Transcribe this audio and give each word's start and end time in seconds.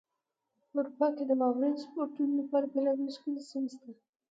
په 0.71 0.75
اروپا 0.79 1.07
کې 1.15 1.23
د 1.25 1.31
واورین 1.41 1.75
سپورتونو 1.83 2.33
لپاره 2.41 2.71
بېلابېلې 2.73 3.13
ښکلې 3.17 3.41
سیمې 3.49 3.69
شته. 3.73 3.91